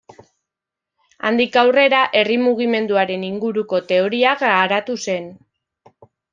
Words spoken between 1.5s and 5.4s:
aurrera herri-mugimenduaren inguruko teoria garatu zuen.